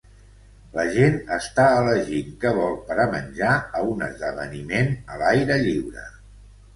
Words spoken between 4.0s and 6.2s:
esdeveniment a l'aire lliure